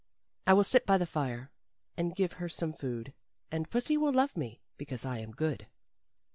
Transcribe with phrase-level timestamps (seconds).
[0.47, 1.51] 'I will sit by the fire
[1.95, 3.13] And give her some food,
[3.51, 5.67] And pussy will love me Because I am good.